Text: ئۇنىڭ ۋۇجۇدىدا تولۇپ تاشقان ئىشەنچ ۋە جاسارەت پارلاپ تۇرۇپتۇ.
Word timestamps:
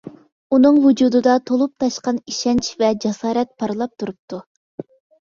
ئۇنىڭ 0.55 0.79
ۋۇجۇدىدا 0.85 1.35
تولۇپ 1.51 1.75
تاشقان 1.85 2.23
ئىشەنچ 2.33 2.73
ۋە 2.83 2.93
جاسارەت 3.07 3.57
پارلاپ 3.63 3.99
تۇرۇپتۇ. 4.01 4.45